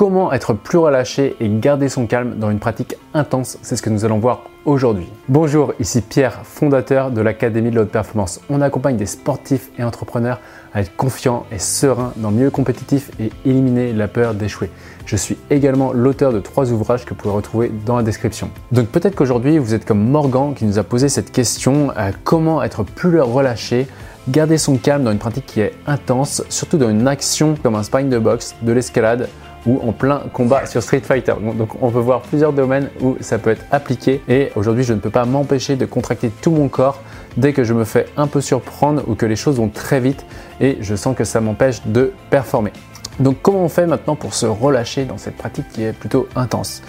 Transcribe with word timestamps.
Comment 0.00 0.32
être 0.32 0.54
plus 0.54 0.78
relâché 0.78 1.36
et 1.40 1.48
garder 1.50 1.90
son 1.90 2.06
calme 2.06 2.38
dans 2.38 2.50
une 2.50 2.58
pratique 2.58 2.94
intense 3.12 3.58
C'est 3.60 3.76
ce 3.76 3.82
que 3.82 3.90
nous 3.90 4.06
allons 4.06 4.18
voir 4.18 4.44
aujourd'hui. 4.64 5.06
Bonjour, 5.28 5.74
ici 5.78 6.00
Pierre, 6.00 6.40
fondateur 6.44 7.10
de 7.10 7.20
l'Académie 7.20 7.68
de 7.68 7.74
la 7.74 7.82
Haute 7.82 7.90
Performance. 7.90 8.40
On 8.48 8.62
accompagne 8.62 8.96
des 8.96 9.04
sportifs 9.04 9.68
et 9.78 9.84
entrepreneurs 9.84 10.40
à 10.72 10.80
être 10.80 10.96
confiants 10.96 11.44
et 11.52 11.58
sereins 11.58 12.14
dans 12.16 12.30
le 12.30 12.36
milieu 12.36 12.50
compétitif 12.50 13.10
et 13.20 13.30
éliminer 13.44 13.92
la 13.92 14.08
peur 14.08 14.32
d'échouer. 14.32 14.70
Je 15.04 15.16
suis 15.16 15.36
également 15.50 15.92
l'auteur 15.92 16.32
de 16.32 16.40
trois 16.40 16.72
ouvrages 16.72 17.04
que 17.04 17.10
vous 17.10 17.16
pouvez 17.16 17.34
retrouver 17.34 17.70
dans 17.84 17.98
la 17.98 18.02
description. 18.02 18.48
Donc 18.72 18.86
peut-être 18.88 19.14
qu'aujourd'hui 19.14 19.58
vous 19.58 19.74
êtes 19.74 19.84
comme 19.84 20.08
Morgan 20.08 20.54
qui 20.54 20.64
nous 20.64 20.78
a 20.78 20.82
posé 20.82 21.10
cette 21.10 21.30
question 21.30 21.92
euh, 21.98 22.10
comment 22.24 22.62
être 22.62 22.84
plus 22.84 23.20
relâché 23.20 23.86
garder 24.30 24.58
son 24.58 24.76
calme 24.76 25.04
dans 25.04 25.12
une 25.12 25.18
pratique 25.18 25.46
qui 25.46 25.60
est 25.60 25.74
intense, 25.86 26.42
surtout 26.48 26.78
dans 26.78 26.88
une 26.88 27.08
action 27.08 27.54
comme 27.62 27.74
un 27.74 27.82
sparring 27.82 28.08
de 28.08 28.18
boxe, 28.18 28.54
de 28.62 28.72
l'escalade 28.72 29.28
ou 29.66 29.80
en 29.86 29.92
plein 29.92 30.22
combat 30.32 30.66
sur 30.66 30.82
Street 30.82 31.00
Fighter. 31.00 31.34
Donc 31.56 31.70
on 31.80 31.90
peut 31.90 31.98
voir 31.98 32.22
plusieurs 32.22 32.52
domaines 32.52 32.88
où 33.00 33.16
ça 33.20 33.38
peut 33.38 33.50
être 33.50 33.64
appliqué 33.70 34.22
et 34.28 34.50
aujourd'hui 34.56 34.84
je 34.84 34.92
ne 34.92 34.98
peux 34.98 35.10
pas 35.10 35.24
m'empêcher 35.24 35.76
de 35.76 35.86
contracter 35.86 36.30
tout 36.30 36.50
mon 36.50 36.68
corps 36.68 37.00
dès 37.36 37.52
que 37.52 37.64
je 37.64 37.74
me 37.74 37.84
fais 37.84 38.06
un 38.16 38.26
peu 38.26 38.40
surprendre 38.40 39.02
ou 39.06 39.14
que 39.14 39.26
les 39.26 39.36
choses 39.36 39.56
vont 39.56 39.68
très 39.68 40.00
vite 40.00 40.24
et 40.60 40.78
je 40.80 40.94
sens 40.94 41.16
que 41.16 41.24
ça 41.24 41.40
m'empêche 41.40 41.82
de 41.86 42.12
performer. 42.30 42.72
Donc 43.18 43.36
comment 43.42 43.64
on 43.64 43.68
fait 43.68 43.86
maintenant 43.86 44.16
pour 44.16 44.34
se 44.34 44.46
relâcher 44.46 45.04
dans 45.04 45.18
cette 45.18 45.36
pratique 45.36 45.68
qui 45.72 45.82
est 45.82 45.92
plutôt 45.92 46.28
intense? 46.34 46.82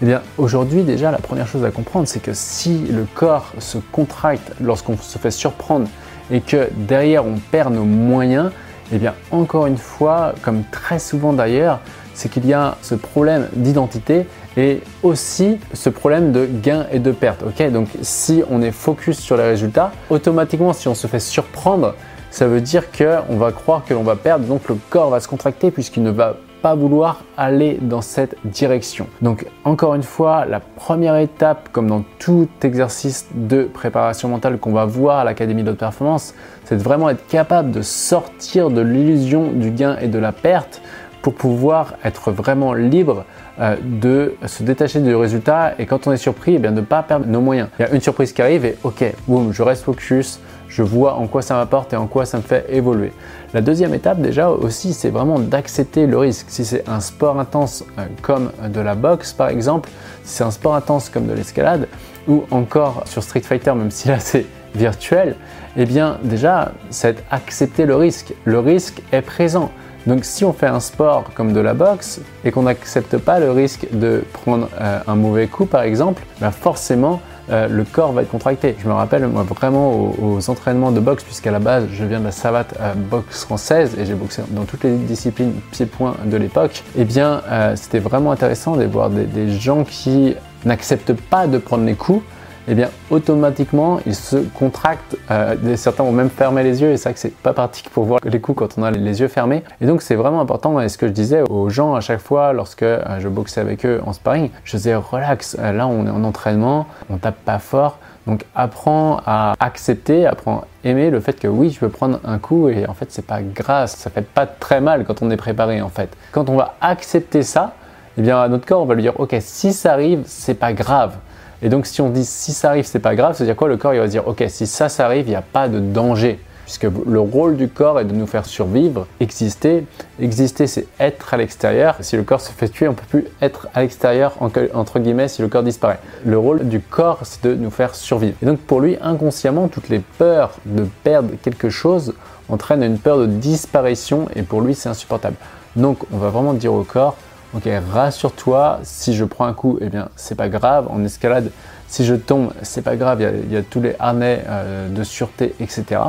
Eh 0.00 0.06
bien, 0.06 0.20
aujourd'hui, 0.36 0.82
déjà, 0.82 1.12
la 1.12 1.18
première 1.18 1.46
chose 1.46 1.64
à 1.64 1.70
comprendre, 1.70 2.08
c'est 2.08 2.20
que 2.20 2.32
si 2.34 2.78
le 2.90 3.06
corps 3.14 3.52
se 3.60 3.78
contracte 3.78 4.52
lorsqu'on 4.60 4.96
se 4.96 5.16
fait 5.16 5.30
surprendre 5.30 5.88
et 6.30 6.40
que 6.40 6.68
derrière 6.74 7.24
on 7.24 7.38
perd 7.52 7.72
nos 7.72 7.84
moyens, 7.84 8.50
eh 8.92 8.98
bien, 8.98 9.14
encore 9.30 9.66
une 9.66 9.76
fois, 9.76 10.34
comme 10.42 10.64
très 10.72 10.98
souvent 10.98 11.32
d'ailleurs, 11.32 11.80
c'est 12.14 12.30
qu'il 12.30 12.46
y 12.46 12.52
a 12.52 12.76
ce 12.82 12.94
problème 12.94 13.48
d'identité 13.54 14.26
et 14.56 14.80
aussi 15.02 15.58
ce 15.72 15.88
problème 15.88 16.32
de 16.32 16.46
gain 16.46 16.86
et 16.92 16.98
de 16.98 17.12
perte. 17.12 17.42
Ok, 17.42 17.70
donc 17.70 17.88
si 18.02 18.42
on 18.50 18.62
est 18.62 18.70
focus 18.70 19.18
sur 19.18 19.36
les 19.36 19.44
résultats, 19.44 19.92
automatiquement, 20.10 20.72
si 20.72 20.88
on 20.88 20.94
se 20.94 21.06
fait 21.06 21.20
surprendre, 21.20 21.94
ça 22.30 22.46
veut 22.46 22.60
dire 22.60 22.84
qu'on 22.90 23.36
va 23.36 23.52
croire 23.52 23.84
que 23.84 23.94
l'on 23.94 24.02
va 24.02 24.16
perdre, 24.16 24.46
donc 24.46 24.68
le 24.68 24.76
corps 24.90 25.10
va 25.10 25.20
se 25.20 25.28
contracter 25.28 25.70
puisqu'il 25.70 26.02
ne 26.02 26.10
va 26.10 26.36
pas 26.62 26.74
vouloir 26.76 27.24
aller 27.36 27.78
dans 27.82 28.00
cette 28.00 28.36
direction. 28.44 29.08
Donc 29.20 29.46
encore 29.64 29.94
une 29.94 30.04
fois, 30.04 30.46
la 30.46 30.60
première 30.60 31.16
étape, 31.16 31.68
comme 31.72 31.88
dans 31.88 32.04
tout 32.20 32.48
exercice 32.62 33.26
de 33.34 33.64
préparation 33.64 34.28
mentale 34.28 34.58
qu'on 34.58 34.72
va 34.72 34.86
voir 34.86 35.18
à 35.18 35.24
l'Académie 35.24 35.64
de 35.64 35.72
performance, 35.72 36.34
c'est 36.64 36.76
de 36.76 36.82
vraiment 36.82 37.10
être 37.10 37.26
capable 37.26 37.72
de 37.72 37.82
sortir 37.82 38.70
de 38.70 38.80
l'illusion 38.80 39.50
du 39.50 39.72
gain 39.72 39.96
et 40.00 40.06
de 40.06 40.18
la 40.18 40.30
perte 40.30 40.80
pour 41.22 41.34
pouvoir 41.34 41.94
être 42.04 42.32
vraiment 42.32 42.74
libre 42.74 43.24
euh, 43.60 43.76
de 43.82 44.34
se 44.46 44.62
détacher 44.62 45.00
du 45.00 45.14
résultat 45.14 45.74
et 45.78 45.86
quand 45.86 46.06
on 46.06 46.12
est 46.12 46.16
surpris, 46.16 46.56
eh 46.56 46.58
bien, 46.58 46.72
ne 46.72 46.80
pas 46.80 47.02
perdre 47.02 47.26
nos 47.26 47.40
moyens. 47.40 47.68
Il 47.78 47.82
y 47.82 47.84
a 47.84 47.90
une 47.92 48.00
surprise 48.00 48.32
qui 48.32 48.42
arrive 48.42 48.64
et 48.64 48.76
ok, 48.82 49.04
boum, 49.28 49.52
je 49.52 49.62
reste 49.62 49.84
focus, 49.84 50.40
je 50.68 50.82
vois 50.82 51.14
en 51.14 51.26
quoi 51.26 51.42
ça 51.42 51.54
m'apporte 51.54 51.92
et 51.92 51.96
en 51.96 52.06
quoi 52.06 52.26
ça 52.26 52.38
me 52.38 52.42
fait 52.42 52.66
évoluer. 52.70 53.12
La 53.54 53.60
deuxième 53.60 53.94
étape 53.94 54.20
déjà 54.20 54.50
aussi, 54.50 54.94
c'est 54.94 55.10
vraiment 55.10 55.38
d'accepter 55.38 56.06
le 56.06 56.18
risque. 56.18 56.46
Si 56.48 56.64
c'est 56.64 56.88
un 56.88 57.00
sport 57.00 57.38
intense 57.38 57.84
euh, 57.98 58.06
comme 58.20 58.50
de 58.66 58.80
la 58.80 58.94
boxe 58.94 59.32
par 59.32 59.48
exemple, 59.48 59.90
si 60.24 60.36
c'est 60.36 60.44
un 60.44 60.50
sport 60.50 60.74
intense 60.74 61.08
comme 61.08 61.26
de 61.26 61.34
l'escalade 61.34 61.86
ou 62.26 62.44
encore 62.50 63.02
sur 63.06 63.22
Street 63.22 63.40
Fighter, 63.40 63.74
même 63.74 63.90
si 63.90 64.08
là 64.08 64.18
c'est 64.18 64.46
virtuel, 64.74 65.36
eh 65.76 65.84
bien 65.84 66.18
déjà, 66.22 66.72
c'est 66.90 67.22
accepter 67.30 67.86
le 67.86 67.94
risque. 67.94 68.34
Le 68.44 68.58
risque 68.58 69.02
est 69.12 69.22
présent. 69.22 69.70
Donc 70.06 70.24
si 70.24 70.44
on 70.44 70.52
fait 70.52 70.66
un 70.66 70.80
sport 70.80 71.30
comme 71.34 71.52
de 71.52 71.60
la 71.60 71.74
boxe 71.74 72.20
et 72.44 72.50
qu'on 72.50 72.62
n'accepte 72.62 73.18
pas 73.18 73.38
le 73.38 73.50
risque 73.52 73.86
de 73.92 74.24
prendre 74.32 74.68
euh, 74.80 74.98
un 75.06 75.14
mauvais 75.14 75.46
coup 75.46 75.66
par 75.66 75.82
exemple, 75.82 76.22
ben 76.40 76.50
forcément 76.50 77.20
euh, 77.50 77.68
le 77.68 77.84
corps 77.84 78.12
va 78.12 78.22
être 78.22 78.30
contracté. 78.30 78.76
Je 78.80 78.88
me 78.88 78.92
rappelle 78.92 79.26
moi 79.28 79.44
vraiment 79.44 79.92
aux, 79.92 80.50
entraînements 80.50 80.92
de 80.92 81.00
boxe 81.00 81.22
puisqu'à 81.22 81.50
la 81.50 81.58
base 81.60 81.86
je 81.92 82.04
viens 82.04 82.20
de 82.20 82.24
la 82.24 82.32
savate 82.32 82.74
euh, 82.80 82.94
boxe 82.94 83.44
française 83.44 83.96
et 83.98 84.04
j'ai 84.04 84.14
boxé 84.14 84.42
dans 84.50 84.64
toutes 84.64 84.84
les 84.84 84.96
disciplines 84.96 85.52
pieds-points 85.70 86.16
de 86.24 86.36
l'époque. 86.36 86.82
Eh 86.96 87.04
bien 87.04 87.42
c'était 87.76 88.00
vraiment 88.00 88.32
intéressant 88.32 88.76
de 88.76 88.84
voir 88.84 89.10
des 89.10 89.50
gens 89.50 89.84
qui 89.84 90.34
n'acceptent 90.64 91.14
pas 91.14 91.46
de 91.46 91.58
prendre 91.58 91.84
les 91.84 91.94
coups 91.94 92.22
eh 92.68 92.74
bien 92.74 92.90
automatiquement 93.10 94.00
ils 94.06 94.14
se 94.14 94.36
contractent. 94.36 95.16
Euh, 95.30 95.76
certains 95.76 96.04
vont 96.04 96.12
même 96.12 96.30
fermer 96.30 96.62
les 96.62 96.80
yeux 96.82 96.90
et 96.90 96.96
c'est 96.96 97.04
vrai 97.04 97.14
que 97.14 97.20
c'est 97.20 97.34
pas 97.34 97.52
pratique 97.52 97.90
pour 97.90 98.04
voir 98.04 98.20
les 98.24 98.40
coups 98.40 98.58
quand 98.58 98.78
on 98.78 98.82
a 98.82 98.90
les 98.90 99.20
yeux 99.20 99.28
fermés. 99.28 99.62
Et 99.80 99.86
donc 99.86 100.02
c'est 100.02 100.14
vraiment 100.14 100.40
important. 100.40 100.80
Et 100.80 100.88
ce 100.88 100.98
que 100.98 101.06
je 101.06 101.12
disais 101.12 101.42
aux 101.42 101.68
gens 101.68 101.94
à 101.94 102.00
chaque 102.00 102.20
fois 102.20 102.52
lorsque 102.52 102.82
euh, 102.82 103.20
je 103.20 103.28
boxais 103.28 103.60
avec 103.60 103.84
eux 103.84 104.00
en 104.06 104.12
sparring, 104.12 104.50
je 104.64 104.76
disais 104.76 104.94
relax. 104.94 105.56
Euh, 105.58 105.72
là 105.72 105.86
on 105.86 106.06
est 106.06 106.10
en 106.10 106.24
entraînement, 106.24 106.86
on 107.10 107.16
tape 107.16 107.38
pas 107.44 107.58
fort. 107.58 107.98
Donc 108.26 108.44
apprends 108.54 109.20
à 109.26 109.54
accepter, 109.58 110.26
apprends 110.26 110.58
à 110.58 110.88
aimer 110.88 111.10
le 111.10 111.18
fait 111.18 111.40
que 111.40 111.48
oui, 111.48 111.70
je 111.70 111.80
peux 111.80 111.88
prendre 111.88 112.20
un 112.24 112.38
coup 112.38 112.68
et 112.68 112.86
en 112.86 112.94
fait 112.94 113.06
c'est 113.10 113.26
pas 113.26 113.42
grave, 113.42 113.88
ça 113.88 114.10
fait 114.10 114.22
pas 114.22 114.46
très 114.46 114.80
mal 114.80 115.04
quand 115.04 115.22
on 115.22 115.30
est 115.30 115.36
préparé 115.36 115.82
en 115.82 115.88
fait. 115.88 116.08
Quand 116.30 116.48
on 116.48 116.56
va 116.56 116.76
accepter 116.80 117.42
ça, 117.42 117.74
eh 118.16 118.22
bien 118.22 118.46
notre 118.46 118.64
corps 118.64 118.82
on 118.82 118.84
va 118.84 118.94
lui 118.94 119.02
dire 119.02 119.18
ok 119.18 119.34
si 119.40 119.72
ça 119.72 119.92
arrive 119.92 120.22
c'est 120.26 120.54
pas 120.54 120.72
grave. 120.72 121.16
Et 121.62 121.68
donc 121.68 121.86
si 121.86 122.00
on 122.00 122.10
dit 122.10 122.24
si 122.24 122.52
ça 122.52 122.70
arrive, 122.70 122.84
c'est 122.84 122.98
pas 122.98 123.14
grave, 123.14 123.36
c'est-à-dire 123.36 123.56
quoi? 123.56 123.68
Le 123.68 123.76
corps 123.76 123.94
il 123.94 124.00
va 124.00 124.08
dire 124.08 124.26
ok, 124.26 124.44
si 124.48 124.66
ça, 124.66 124.88
ça 124.88 125.06
arrive, 125.06 125.26
il 125.26 125.30
n'y 125.30 125.36
a 125.36 125.42
pas 125.42 125.68
de 125.68 125.78
danger. 125.78 126.38
Puisque 126.64 126.86
le 127.06 127.20
rôle 127.20 127.56
du 127.56 127.68
corps 127.68 127.98
est 128.00 128.04
de 128.04 128.14
nous 128.14 128.26
faire 128.26 128.46
survivre, 128.46 129.06
exister. 129.20 129.84
Exister, 130.20 130.66
c'est 130.66 130.86
être 131.00 131.34
à 131.34 131.36
l'extérieur. 131.36 131.96
Si 132.00 132.16
le 132.16 132.22
corps 132.22 132.40
se 132.40 132.52
fait 132.52 132.68
tuer, 132.68 132.86
on 132.86 132.92
ne 132.92 132.96
peut 132.96 133.02
plus 133.08 133.26
être 133.42 133.66
à 133.74 133.82
l'extérieur, 133.82 134.36
entre 134.40 134.98
guillemets, 135.00 135.28
si 135.28 135.42
le 135.42 135.48
corps 135.48 135.64
disparaît. 135.64 135.98
Le 136.24 136.38
rôle 136.38 136.68
du 136.68 136.80
corps, 136.80 137.18
c'est 137.24 137.44
de 137.44 137.54
nous 137.56 137.70
faire 137.70 137.94
survivre. 137.94 138.36
Et 138.42 138.46
donc 138.46 138.60
pour 138.60 138.80
lui, 138.80 138.96
inconsciemment, 139.02 139.68
toutes 139.68 139.88
les 139.88 139.98
peurs 139.98 140.52
de 140.64 140.86
perdre 141.02 141.30
quelque 141.42 141.68
chose 141.68 142.14
entraînent 142.48 142.84
une 142.84 142.98
peur 142.98 143.18
de 143.18 143.26
disparition 143.26 144.28
et 144.34 144.42
pour 144.42 144.60
lui, 144.60 144.74
c'est 144.74 144.88
insupportable. 144.88 145.36
Donc 145.74 145.98
on 146.12 146.16
va 146.16 146.30
vraiment 146.30 146.54
dire 146.54 146.72
au 146.72 146.84
corps, 146.84 147.16
Ok, 147.54 147.68
rassure-toi, 147.92 148.80
si 148.82 149.14
je 149.14 149.24
prends 149.24 149.44
un 149.44 149.52
coup, 149.52 149.78
eh 149.82 149.90
bien, 149.90 150.08
c'est 150.16 150.36
pas 150.36 150.48
grave. 150.48 150.86
En 150.90 151.04
escalade, 151.04 151.50
si 151.86 152.06
je 152.06 152.14
tombe, 152.14 152.54
c'est 152.62 152.80
pas 152.80 152.96
grave, 152.96 153.20
il 153.20 153.52
y, 153.52 153.56
a, 153.56 153.62
tous 153.62 153.82
les 153.82 153.94
harnais 153.98 154.42
euh, 154.48 154.88
de 154.88 155.04
sûreté, 155.04 155.54
etc. 155.60 156.00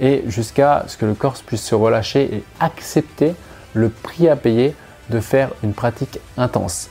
Et 0.00 0.24
jusqu'à 0.28 0.84
ce 0.86 0.96
que 0.96 1.04
le 1.04 1.12
corps 1.12 1.34
puisse 1.44 1.62
se 1.62 1.74
relâcher 1.74 2.34
et 2.34 2.44
accepter 2.58 3.34
le 3.74 3.90
prix 3.90 4.30
à 4.30 4.36
payer 4.36 4.74
de 5.10 5.20
faire 5.20 5.50
une 5.62 5.74
pratique 5.74 6.20
intense. 6.38 6.88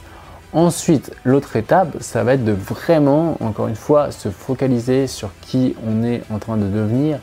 Ensuite, 0.53 1.11
l'autre 1.23 1.55
étape, 1.55 1.97
ça 1.99 2.23
va 2.23 2.35
être 2.35 2.45
de 2.45 2.51
vraiment, 2.51 3.35
encore 3.39 3.67
une 3.67 3.75
fois, 3.75 4.11
se 4.11 4.29
focaliser 4.29 5.07
sur 5.07 5.31
qui 5.41 5.75
on 5.87 6.03
est 6.03 6.21
en 6.31 6.37
train 6.37 6.57
de 6.57 6.67
devenir. 6.67 7.17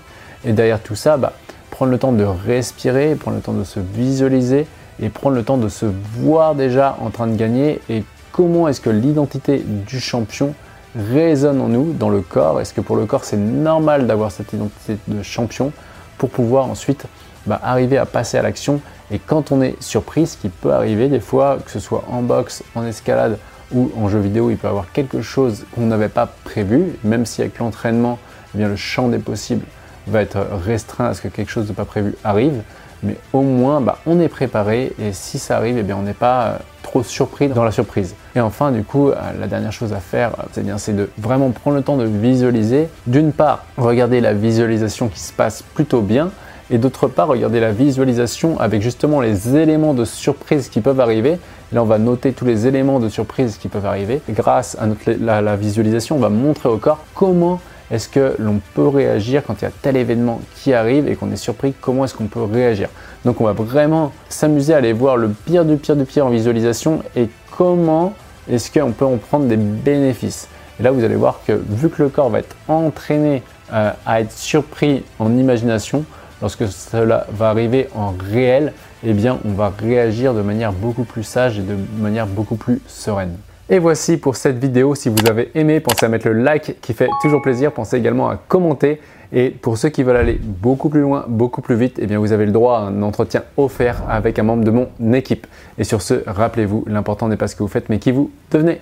Et 0.44 0.52
derrière 0.52 0.80
tout 0.80 0.96
ça, 0.96 1.18
bah, 1.18 1.34
prendre 1.70 1.92
le 1.92 1.98
temps 1.98 2.12
de 2.12 2.24
respirer, 2.24 3.14
prendre 3.14 3.36
le 3.36 3.42
temps 3.42 3.52
de 3.52 3.62
se 3.62 3.78
visualiser 3.78 4.66
et 5.00 5.08
prendre 5.08 5.36
le 5.36 5.42
temps 5.42 5.56
de 5.56 5.68
se 5.68 5.86
voir 5.86 6.54
déjà 6.54 6.96
en 7.00 7.10
train 7.10 7.26
de 7.26 7.36
gagner 7.36 7.80
et 7.88 8.04
comment 8.32 8.68
est-ce 8.68 8.80
que 8.80 8.90
l'identité 8.90 9.64
du 9.64 10.00
champion 10.00 10.54
résonne 10.96 11.60
en 11.60 11.68
nous, 11.68 11.92
dans 11.92 12.08
le 12.08 12.20
corps. 12.20 12.60
Est-ce 12.60 12.72
que 12.72 12.80
pour 12.80 12.96
le 12.96 13.06
corps 13.06 13.24
c'est 13.24 13.36
normal 13.36 14.06
d'avoir 14.06 14.30
cette 14.30 14.52
identité 14.52 14.96
de 15.08 15.22
champion 15.22 15.72
pour 16.18 16.30
pouvoir 16.30 16.66
ensuite 16.66 17.06
bah, 17.46 17.60
arriver 17.62 17.98
à 17.98 18.06
passer 18.06 18.38
à 18.38 18.42
l'action? 18.42 18.80
Et 19.10 19.18
quand 19.18 19.52
on 19.52 19.60
est 19.60 19.80
surpris, 19.82 20.26
ce 20.26 20.36
qui 20.36 20.48
peut 20.48 20.72
arriver 20.72 21.08
des 21.08 21.20
fois, 21.20 21.58
que 21.64 21.70
ce 21.70 21.80
soit 21.80 22.04
en 22.10 22.22
boxe, 22.22 22.62
en 22.74 22.86
escalade 22.86 23.38
ou 23.72 23.90
en 23.96 24.08
jeu 24.08 24.20
vidéo, 24.20 24.50
il 24.50 24.56
peut 24.56 24.68
y 24.68 24.70
avoir 24.70 24.92
quelque 24.92 25.20
chose 25.20 25.64
qu'on 25.74 25.86
n'avait 25.86 26.08
pas 26.08 26.32
prévu, 26.44 26.92
même 27.02 27.26
si 27.26 27.42
avec 27.42 27.58
l'entraînement, 27.58 28.18
eh 28.56 28.62
le 28.62 28.76
champ 28.76 29.08
des 29.08 29.18
possibles 29.18 29.64
va 30.06 30.22
être 30.22 30.38
restreint 30.64 31.06
à 31.06 31.14
ce 31.14 31.22
que 31.22 31.28
quelque 31.28 31.50
chose 31.50 31.66
de 31.66 31.72
pas 31.72 31.84
prévu 31.84 32.14
arrive 32.24 32.62
mais 33.04 33.16
au 33.32 33.42
moins 33.42 33.80
bah, 33.80 33.98
on 34.06 34.18
est 34.20 34.28
préparé 34.28 34.92
et 34.98 35.12
si 35.12 35.38
ça 35.38 35.56
arrive, 35.56 35.78
eh 35.78 35.92
on 35.92 36.02
n'est 36.02 36.12
pas 36.12 36.42
euh, 36.44 36.56
trop 36.82 37.02
surpris 37.02 37.48
dans 37.48 37.64
la 37.64 37.70
surprise. 37.70 38.14
Et 38.34 38.40
enfin, 38.40 38.70
du 38.72 38.84
coup, 38.84 39.08
euh, 39.08 39.14
la 39.38 39.46
dernière 39.46 39.72
chose 39.72 39.92
à 39.92 40.00
faire, 40.00 40.32
euh, 40.56 40.74
c'est 40.78 40.96
de 40.96 41.10
vraiment 41.18 41.50
prendre 41.50 41.76
le 41.76 41.82
temps 41.82 41.96
de 41.96 42.04
visualiser. 42.04 42.88
D'une 43.06 43.32
part, 43.32 43.64
regarder 43.76 44.20
la 44.20 44.32
visualisation 44.32 45.08
qui 45.08 45.20
se 45.20 45.32
passe 45.32 45.62
plutôt 45.62 46.00
bien, 46.00 46.30
et 46.70 46.78
d'autre 46.78 47.08
part, 47.08 47.28
regarder 47.28 47.60
la 47.60 47.72
visualisation 47.72 48.58
avec 48.58 48.80
justement 48.80 49.20
les 49.20 49.54
éléments 49.56 49.92
de 49.92 50.04
surprise 50.04 50.68
qui 50.68 50.80
peuvent 50.80 51.00
arriver. 51.00 51.38
là, 51.72 51.82
on 51.82 51.86
va 51.86 51.98
noter 51.98 52.32
tous 52.32 52.46
les 52.46 52.66
éléments 52.66 53.00
de 53.00 53.08
surprise 53.08 53.58
qui 53.58 53.68
peuvent 53.68 53.84
arriver. 53.84 54.22
grâce 54.30 54.76
à 54.78 55.40
la 55.42 55.56
visualisation, 55.56 56.16
on 56.16 56.20
va 56.20 56.30
montrer 56.30 56.70
au 56.70 56.78
corps 56.78 57.04
comment 57.14 57.60
est-ce 57.90 58.08
que 58.08 58.34
l'on 58.38 58.60
peut 58.74 58.88
réagir 58.88 59.42
quand 59.46 59.60
il 59.60 59.64
y 59.64 59.68
a 59.68 59.70
tel 59.82 59.96
événement 59.96 60.40
qui 60.56 60.72
arrive 60.72 61.06
et 61.08 61.16
qu'on 61.16 61.30
est 61.30 61.36
surpris 61.36 61.74
Comment 61.80 62.04
est-ce 62.04 62.14
qu'on 62.14 62.26
peut 62.26 62.42
réagir? 62.42 62.88
Donc 63.24 63.40
on 63.40 63.44
va 63.44 63.52
vraiment 63.52 64.12
s'amuser 64.28 64.74
à 64.74 64.78
aller 64.78 64.92
voir 64.92 65.16
le 65.16 65.28
pire 65.28 65.64
du 65.64 65.76
pire 65.76 65.96
du 65.96 66.04
pire 66.04 66.26
en 66.26 66.30
visualisation 66.30 67.02
et 67.14 67.28
comment 67.56 68.14
est-ce 68.50 68.70
qu'on 68.70 68.92
peut 68.92 69.04
en 69.04 69.16
prendre 69.18 69.46
des 69.46 69.56
bénéfices. 69.56 70.48
Et 70.80 70.82
là 70.82 70.90
vous 70.90 71.04
allez 71.04 71.14
voir 71.14 71.40
que 71.46 71.52
vu 71.52 71.90
que 71.90 72.02
le 72.02 72.08
corps 72.08 72.30
va 72.30 72.40
être 72.40 72.56
entraîné 72.68 73.42
euh, 73.72 73.90
à 74.06 74.20
être 74.20 74.32
surpris 74.32 75.04
en 75.18 75.36
imagination, 75.36 76.04
lorsque 76.40 76.68
cela 76.68 77.26
va 77.32 77.50
arriver 77.50 77.88
en 77.94 78.14
réel, 78.30 78.72
eh 79.04 79.12
bien 79.12 79.38
on 79.44 79.52
va 79.52 79.72
réagir 79.78 80.34
de 80.34 80.42
manière 80.42 80.72
beaucoup 80.72 81.04
plus 81.04 81.22
sage 81.22 81.58
et 81.58 81.62
de 81.62 81.76
manière 81.98 82.26
beaucoup 82.26 82.56
plus 82.56 82.80
sereine. 82.86 83.36
Et 83.70 83.78
voici 83.78 84.18
pour 84.18 84.36
cette 84.36 84.58
vidéo. 84.58 84.94
Si 84.94 85.08
vous 85.08 85.26
avez 85.26 85.50
aimé, 85.54 85.80
pensez 85.80 86.04
à 86.04 86.08
mettre 86.10 86.28
le 86.28 86.34
like 86.34 86.76
qui 86.82 86.92
fait 86.92 87.08
toujours 87.22 87.40
plaisir. 87.40 87.72
Pensez 87.72 87.96
également 87.96 88.28
à 88.28 88.36
commenter. 88.36 89.00
Et 89.32 89.48
pour 89.48 89.78
ceux 89.78 89.88
qui 89.88 90.02
veulent 90.02 90.16
aller 90.16 90.38
beaucoup 90.38 90.90
plus 90.90 91.00
loin, 91.00 91.24
beaucoup 91.26 91.62
plus 91.62 91.74
vite, 91.74 91.98
eh 91.98 92.06
bien 92.06 92.18
vous 92.18 92.32
avez 92.32 92.44
le 92.44 92.52
droit 92.52 92.78
à 92.78 92.82
un 92.82 93.02
entretien 93.02 93.42
offert 93.56 94.02
avec 94.08 94.38
un 94.38 94.42
membre 94.42 94.64
de 94.64 94.70
mon 94.70 95.12
équipe. 95.14 95.46
Et 95.78 95.84
sur 95.84 96.02
ce, 96.02 96.22
rappelez-vous, 96.26 96.84
l'important 96.86 97.26
n'est 97.26 97.38
pas 97.38 97.48
ce 97.48 97.56
que 97.56 97.62
vous 97.62 97.68
faites, 97.68 97.88
mais 97.88 97.98
qui 97.98 98.12
vous 98.12 98.30
devenez. 98.50 98.80